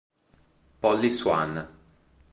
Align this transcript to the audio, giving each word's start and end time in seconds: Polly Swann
Polly 0.81 1.11
Swann 1.13 1.53